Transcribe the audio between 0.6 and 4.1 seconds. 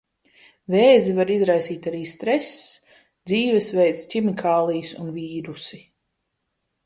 Vēzi var izraisīt arī stress, dzīvesveids,